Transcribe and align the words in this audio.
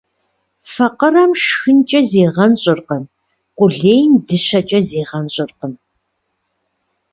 Факъырэм 0.71 1.31
шхынкӏэ 1.43 1.99
зигъэнщӏыркъым, 2.09 3.03
къулейм 3.57 4.11
дыщэкӏэ 4.27 4.79
зигъэнщӏыркъым. 4.87 5.73